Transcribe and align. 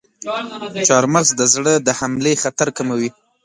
چارمغز 0.87 1.27
د 1.39 1.41
زړه 1.53 1.73
د 1.87 1.89
حملې 1.99 2.33
خطر 2.43 2.67
کموي. 2.77 3.09